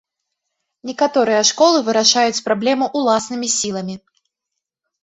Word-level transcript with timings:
Некаторыя 0.89 1.43
школы 1.51 1.77
вырашаюць 1.91 2.43
праблему 2.49 2.85
ўласнымі 3.03 3.47
сіламі. 3.59 3.95